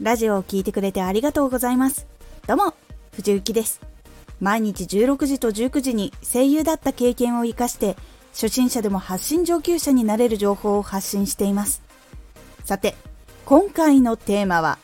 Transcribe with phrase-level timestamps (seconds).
[0.00, 2.06] ラジオを聴いてくれてありがとうございます。
[2.46, 2.72] どうも
[3.12, 3.82] 藤幸です。
[4.40, 7.96] 毎日16時と19時に声優だった経験を活かして
[8.32, 11.82] 初心者でも発信上級者になれる情報を発信しています。
[12.64, 12.94] さて
[13.44, 14.78] 今回のテーマは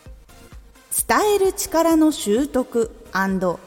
[1.09, 2.95] 伝える力の習得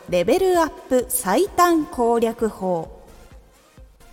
[0.09, 3.01] レベルアップ最短攻略法。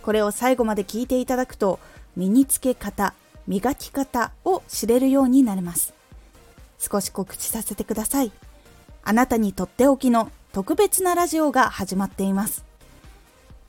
[0.01, 1.79] これを最後まで聞いていただくと
[2.15, 3.13] 身につけ方
[3.45, 5.96] 磨き方を知れるようになれます。
[6.77, 8.31] 少し告知させてください。
[9.03, 12.65] あなたにとっておきの特別なラジオが始まっています。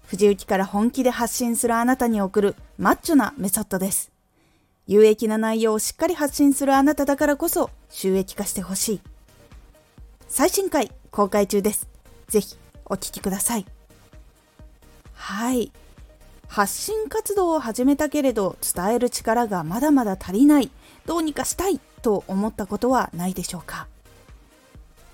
[0.06, 4.10] 藤雪から本気で発信するあなたに送るマッチョなメソッドです。
[4.86, 9.00] 有益な内容をしっかり発信するあなただからこそ収益化してほしい。
[10.28, 11.88] 最新回公開中です。
[12.28, 12.56] ぜひ
[12.86, 13.66] お聴きください。
[15.12, 15.72] はい。
[16.46, 20.70] 発信活動を始めたけれど伝える力がまだまだ足りない。
[21.04, 21.80] どうにかしたい。
[22.00, 23.86] と思ったことはないでしょうか？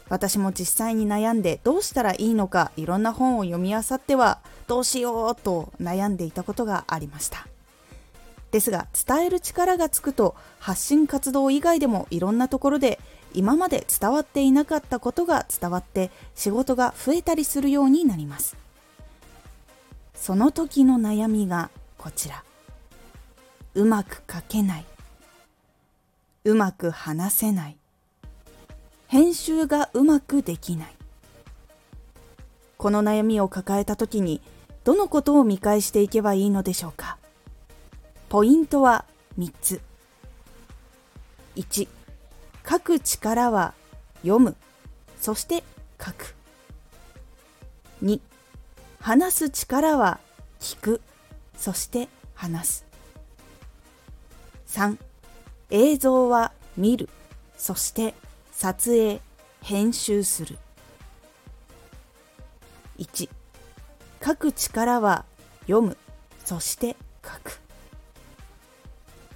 [0.08, 7.46] 私も実際に悩んでどうしたらいいのかいろんな本を読み漁ってはどうしようと悩んでいたことがありました。
[8.50, 13.00] ですが伝える力がつくと発信活動以外でもいろんなところで
[13.32, 18.56] 今まで伝わっていなかったことが伝わって仕事が増えたりするようになります。
[20.14, 22.44] その時の悩みがこちら。
[23.74, 24.84] うまく書けない。
[26.46, 27.78] うまく話せない。
[29.08, 30.94] 編集がうまくできない。
[32.76, 34.42] この悩みを抱えた時に
[34.84, 37.16] どのことを見返していけばいいのでしょうか。
[38.28, 39.06] ポイントは
[39.38, 39.80] 3つ。
[41.56, 41.88] 1
[42.68, 43.72] 書く力は
[44.20, 44.54] 読む。
[45.18, 45.64] そして
[45.98, 46.34] 書く。
[48.02, 48.20] 2
[49.00, 50.20] 話す力は
[50.60, 51.00] 聞く。
[51.56, 52.86] そして話す。
[54.68, 54.98] 3
[55.74, 57.08] 映像は見る。
[57.56, 58.14] そして
[58.52, 59.20] 撮影
[59.60, 60.56] 編集する。
[63.00, 63.28] 1
[64.24, 65.24] 書く力は
[65.62, 65.96] 読む。
[66.44, 67.58] そして書く。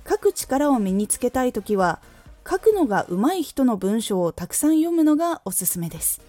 [0.09, 2.00] 書く力を身につけたい時は
[2.48, 6.21] 書くのが上手い人の文章をたくさん読むのがおすすめです。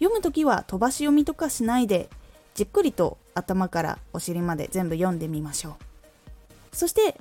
[0.00, 2.10] 読む時は飛ばし読みとかしないで
[2.54, 5.76] じっくりと頭からお尻まで全部読んでみましょ
[6.72, 6.76] う。
[6.76, 7.16] そして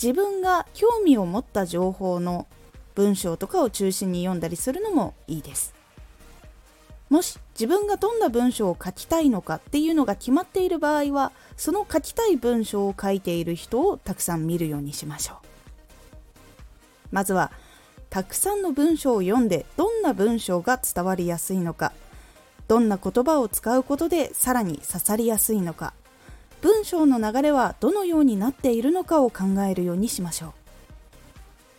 [0.00, 2.46] 自分が興味を持った情報の
[2.94, 5.74] 文章とかを中心に読んだりするのもいいです。
[7.08, 15.46] もし自分がどんな文章を書きたいのかっていうのが決まっている場合はその書きたい文章を書いている人をたくさん見るようにしましょう。
[17.10, 17.52] まずは
[18.08, 21.92] たくさんの文章を読んでどんな文章が伝わりやすいのか
[22.68, 25.92] どんな言葉を使うことでさらに刺さりやすいのか
[26.62, 30.52] 文章の流れはどのようになっているのかを考えるようにしましょう。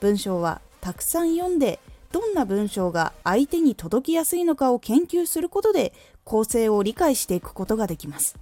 [0.01, 1.79] 文章はたくさん読んで
[2.11, 5.93] どんな文章が相手に届きやすいのかを研究することで
[6.25, 8.35] 構成を理解していくことができます。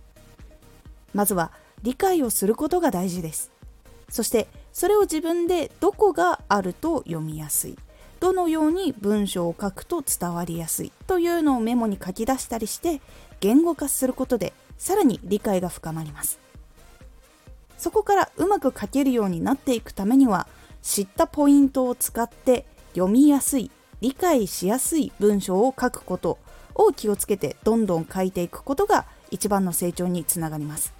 [1.13, 1.51] まずは
[1.83, 3.51] 理解をすることが大事です。
[4.09, 7.77] そしてそれを自分でどこがあると読みやすい
[8.19, 13.01] どのように文章を書くと伝わりやすいというのをメモに書き出したりして
[13.39, 16.39] 言語化することでさらに理解が深まります。
[17.77, 20.47] そこからうまく書けるようになっていくためには
[20.81, 23.69] 知ったポイントを使って読みやすい
[24.01, 26.39] 理解しやすい文章を書くこと
[26.73, 30.95] を気をつけてどんどん書いていくことが一番の成長につながります。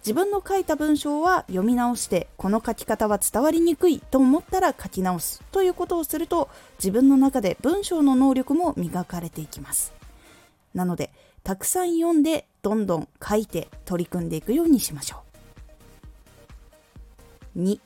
[0.00, 9.92] 自分の書いた文章は読み直してこの書き方は伝わりにくいと思ったら書き直すということをすると自分の中で文章の能力も磨かれていきます。
[10.74, 11.10] なので
[11.50, 15.24] たくさん読んでどんどん書いて取り組んでいくようにしましょ
[17.56, 17.58] う。
[17.58, 17.80] 2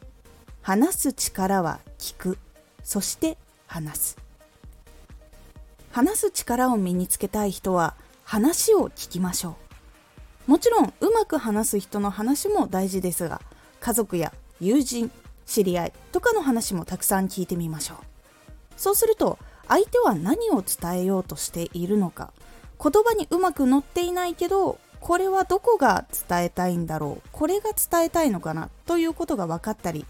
[0.60, 2.38] 話す力は聞く。
[2.82, 4.19] そして話す。
[5.92, 9.56] 話す力を身につけたい人は話を聞きましょ
[10.47, 10.50] う。
[10.50, 13.41] もちろんうまく話す人の話も大事ですが
[13.80, 15.10] 家族や友人
[15.47, 17.97] 知り合いとかの話もたくさん聞いてみましょう。
[18.77, 22.34] そうすると相手は何を伝えようとしているのか
[22.82, 27.28] 言葉にうまく載っていないけどこれはどこが伝えたいんだろう？
[27.32, 28.71] これが伝えたいのかな？
[28.86, 30.06] ということが分かったり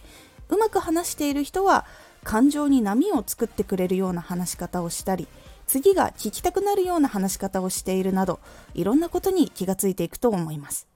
[0.49, 1.85] うまく話している人は
[2.23, 5.27] 感情に波を作ってくれるような話し方をしたり
[5.67, 8.39] 次が聞きたくなるような話し方をしているなど
[8.75, 10.87] いろんなことに気がついていくと思います。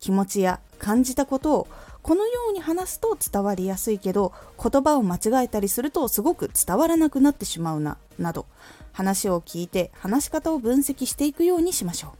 [0.00, 1.68] 気持ちや感じたことを
[2.04, 8.44] このように話すと伝わりやすいけど言葉を間違えたりするとすごく伝わらなくなってしまうななど
[8.92, 12.10] 話を聞いて話し方を分析していくようにしましょう。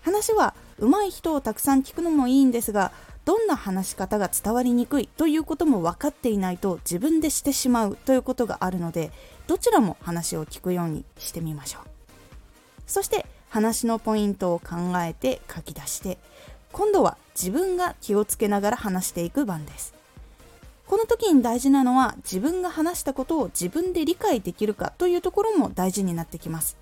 [0.00, 2.90] 話は上手い人をたくさん聞くのもいいんですが
[3.26, 9.12] どんな話し方が伝わりにくいということも分かっていないと自分でしてしまうということがあるので
[9.46, 11.82] どちらも話を聞くようにしてみましょう。
[12.86, 16.16] そして話のポイントを考えて書き出して
[16.72, 19.94] 今度は自分が気をつけながら話していく番です。
[20.86, 26.76] この時に大事なのは自分が話したことを自分で理解できるかというところも大事になってきます。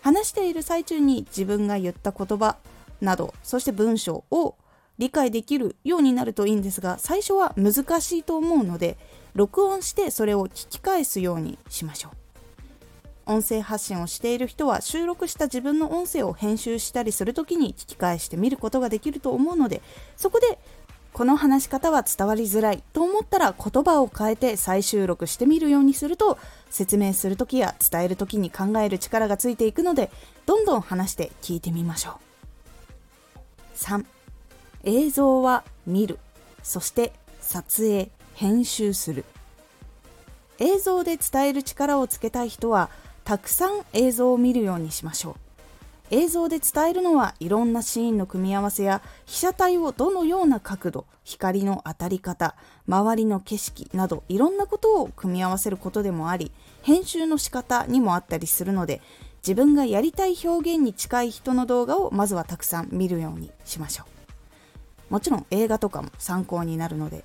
[0.00, 2.56] 話している最中に自分が言った言葉
[3.00, 4.54] などそして文章を
[4.98, 8.96] 理解できるようになるといいんですが最初は難しいと思うので
[9.34, 12.23] 録音してそれを聞き返すようにしましょう。
[13.26, 19.82] 音声発信をしている人は収録した自分の音声を編集したりする時に聞き返してみることができると思うので
[20.16, 20.58] そこで
[21.14, 26.38] この話し方は伝わりづらいと思ったら言葉を変えて再収録してみるようにすると
[26.70, 30.10] 説明する時や伝える時に考える力がついていくので
[30.44, 33.76] どんどん話して聞いてみましょう。
[33.76, 34.04] 3
[34.84, 36.18] 映像は見る。
[36.64, 39.24] そして撮影編集する。
[40.58, 42.90] 映像で伝える力をつけたい人は
[43.24, 45.34] たくさん映像を見るようにしましょう。
[46.10, 52.56] 映像で伝えるのはいろんなシーンの組み合わせや被写体をどのような角度光の当たり方
[52.86, 59.00] 周りの景色などいろんなことを組み合わせることでもあり編集の仕方にもあったりするので
[59.38, 64.04] 自分がやりたい表現に近い人の動画をまずはたくさん見るようにしましょ
[65.10, 65.12] う。
[65.12, 67.24] もちろん映画とかも参考になるので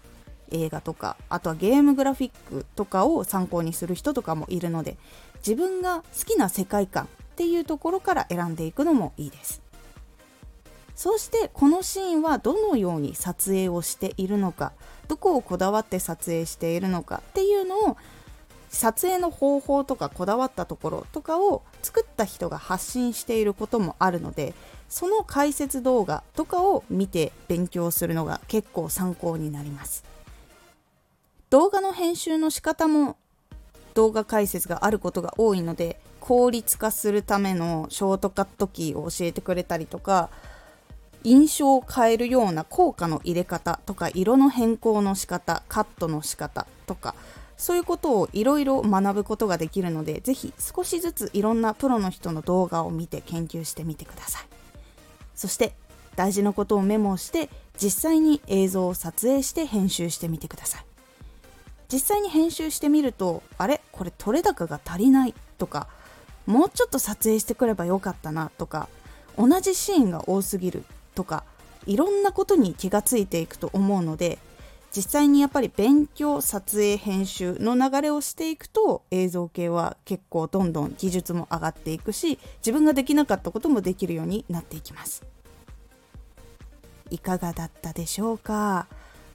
[0.51, 4.97] 映画とかあとはゲームグラフィックとかを参考にする人とかもいるので
[5.37, 9.61] 自分が好きな世界観っていうところから選んでいくのもいいです。
[10.99, 14.73] そしてこのシーンはどのように撮影をしているのか
[15.07, 17.97] どこをこだわって撮影しているのかっていうのを
[18.69, 24.53] 撮影の方法とかこだわったところとかを作った人が発信していることもあるので
[24.89, 30.03] その解説動画とかを見て勉強するのが結構参考になります。
[31.49, 33.17] 動画の編集の仕方も
[33.95, 40.29] 動画解説があることが多いので効率化するためのショートカットキーを教えてくれたりとか
[41.23, 47.15] 印象を変えるような効果の入れ方とか色の変更の仕方カットの仕方とか
[47.57, 54.43] そういうことをいろいろ学ぶことができるのでぜひ少しずついろんなプロの人の動画を見て研究してみてください。
[55.35, 55.73] そして
[56.15, 57.49] 大事なことをメモして
[57.81, 60.88] 実際に映像を撮影して編集してみてください。
[61.91, 63.81] 実際に編集してみるとあれ？
[63.91, 65.87] これ撮れ高が足りないとか
[66.45, 68.89] もうちょっと撮影してくればよかったなとか
[69.37, 70.83] 同じシーンが多すぎる
[71.15, 71.43] とか
[71.85, 74.37] いろんなことに気がついていくと思うので
[74.95, 85.23] 実際にやっぱり勉強撮影編集の流れをしていくと映像系は結構どんどん技術も上がっていくし自分ができなかったこともできるようになっていきます。
[87.11, 88.87] いかがだったでしょうか？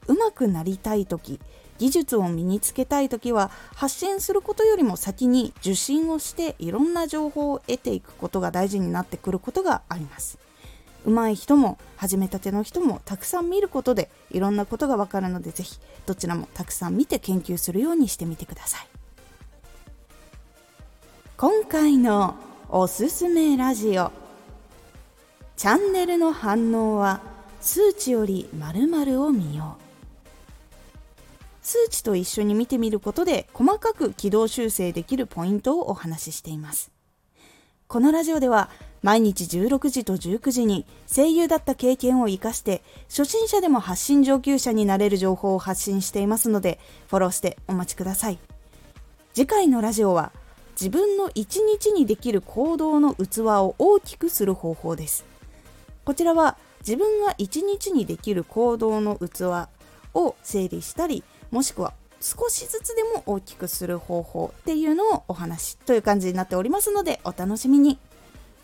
[0.07, 1.41] うまくなりたい時
[1.79, 10.39] 技術を身につけたい時は発信することよりも先に受信をしていろんな情報を得ていくことが大事になってくることがあります。
[11.05, 18.89] 上手い人も始めたての人もたくさん見ることでいろんなことがわかるのでぜひどちらもたくさん見て研究するようにしてみてください。
[21.37, 22.37] 今回の
[22.69, 24.13] おすすめラジオ。
[25.57, 27.21] チャンネルの反応は
[27.61, 29.85] 数値より〇〇を見よう。
[31.65, 36.93] 数値と一緒に見てみることで細かく軌道修正できるポイントをお話ししています。
[37.89, 38.71] このラジオでは
[39.03, 46.79] 毎日16時と19時に声優だった経験を生かして初心者でも発信上級者になれる情報を発信していますので
[47.09, 48.39] フォローしてお待ちください。
[49.33, 50.33] 次回のラジオは
[50.79, 55.25] 自分の一日にできる行動の器を大きくする方法です。
[56.05, 59.71] こちらは自分が一日にできる行動の器
[60.13, 67.99] を整理したりもしくは少しずつでも大きくする方法っていうのをお話という感じになっておりますのでお楽しみに。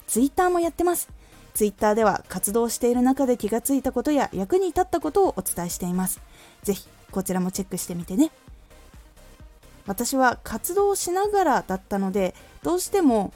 [0.06, 1.08] Twitter もやってます。
[1.54, 6.20] Twitter では活動している中で気がついたことや役に立ったことをお伝えしています。
[6.62, 8.30] 是非こちらもチェックしてみてね。
[9.87, 13.32] 私は活動しながらだったのでどうしても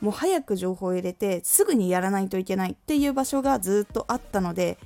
[0.00, 4.78] もう早く情報を入れてすぐにやらないといけないっていう場所がずっとあったので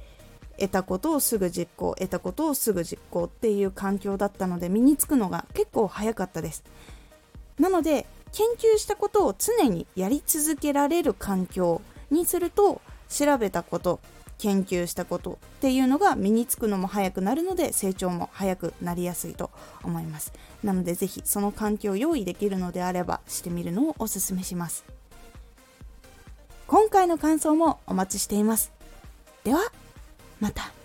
[0.63, 6.63] 得たことをすぐ実行得たことをすぐ実行っていう環境だったので身につくのが結構早かったです。
[7.59, 13.99] なので研究したことを常にやり続けられる環境にすると調べたこと
[14.39, 19.51] 研究したことっていうのが身につくのも早くなるので成長も早くなりやすいと
[19.83, 20.33] 思います。
[20.63, 24.85] なので是非その環境を用意できるのであればしてみるのをおすすめします。
[26.69, 28.73] 今回の感想もお待ちしています。
[29.43, 29.61] では
[30.43, 30.82] また。